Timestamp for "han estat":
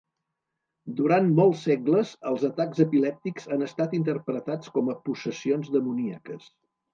3.57-3.93